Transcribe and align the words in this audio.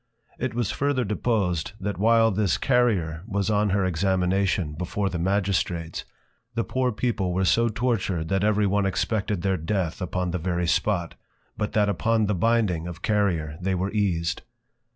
It 0.39 0.55
was 0.55 0.71
further 0.71 1.03
deposed, 1.03 1.73
That 1.79 1.99
while 1.99 2.31
this 2.31 2.57
Carrier 2.57 3.21
was 3.27 3.51
on 3.51 3.69
her 3.69 3.85
Examination, 3.85 4.73
before 4.73 5.09
the 5.09 5.19
Magistrates, 5.19 6.05
the 6.55 6.63
Poor 6.63 6.91
People 6.91 7.35
were 7.35 7.45
so 7.45 7.69
tortured 7.69 8.27
that 8.29 8.43
every 8.43 8.65
one 8.65 8.87
expected 8.87 9.43
their 9.43 9.57
Death 9.57 10.01
upon 10.01 10.31
the 10.31 10.39
very 10.39 10.65
spot, 10.65 11.13
but 11.55 11.73
that 11.73 11.87
upon 11.87 12.25
the 12.25 12.33
binding 12.33 12.87
of 12.87 13.03
Carrier 13.03 13.59
they 13.61 13.75
were 13.75 13.91
eased. 13.91 14.41